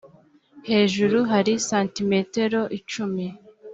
[0.69, 3.25] hejuru hari sentimetero icumi.